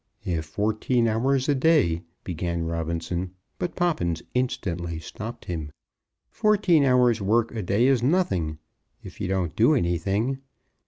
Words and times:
"If 0.25 0.45
fourteen 0.45 1.07
hours 1.07 1.47
a 1.47 1.53
day" 1.53 2.01
began 2.23 2.63
Robinson. 2.65 3.35
But 3.59 3.75
Poppins 3.75 4.23
instantly 4.33 4.97
stopped 4.97 5.45
him. 5.45 5.71
"Fourteen 6.31 6.83
hours' 6.83 7.21
work 7.21 7.51
a 7.55 7.61
day 7.61 7.85
is 7.85 8.01
nothing, 8.01 8.57
if 9.03 9.21
you 9.21 9.27
don't 9.27 9.55
do 9.55 9.75
anything. 9.75 10.39